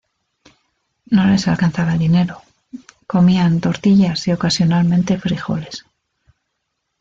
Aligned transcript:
No 1.17 1.25
les 1.27 1.47
alcanzaba 1.47 1.93
el 1.93 1.99
dinero; 1.99 2.41
comían 3.05 3.61
tortillas 3.61 4.27
y 4.27 4.31
ocasionalmente 4.31 5.19
frijoles. 5.19 5.85